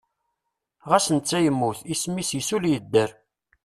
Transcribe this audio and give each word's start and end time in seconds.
Ɣas 0.89 1.05
netta 1.15 1.37
yemmut, 1.45 1.79
isem-is 1.93 2.31
isul 2.39 2.63
yedder. 2.71 3.09